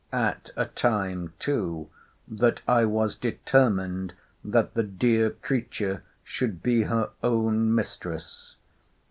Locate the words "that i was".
2.27-3.13